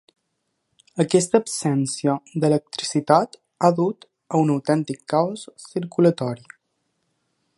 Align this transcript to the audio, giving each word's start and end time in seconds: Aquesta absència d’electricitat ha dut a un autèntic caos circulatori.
Aquesta 1.03 1.41
absència 1.43 2.15
d’electricitat 2.45 3.37
ha 3.61 3.71
dut 3.81 4.09
a 4.37 4.41
un 4.47 4.55
autèntic 4.57 5.03
caos 5.15 5.47
circulatori. 5.67 6.49